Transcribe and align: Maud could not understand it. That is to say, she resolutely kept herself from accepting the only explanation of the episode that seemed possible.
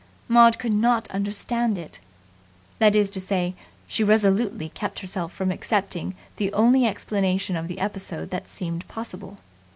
Maud 0.27 0.57
could 0.57 0.73
not 0.73 1.07
understand 1.11 1.77
it. 1.77 1.99
That 2.79 2.95
is 2.95 3.11
to 3.11 3.21
say, 3.21 3.53
she 3.87 4.03
resolutely 4.03 4.67
kept 4.69 4.97
herself 5.01 5.31
from 5.31 5.51
accepting 5.51 6.15
the 6.37 6.51
only 6.53 6.87
explanation 6.87 7.55
of 7.55 7.67
the 7.67 7.77
episode 7.77 8.31
that 8.31 8.47
seemed 8.47 8.87
possible. 8.87 9.37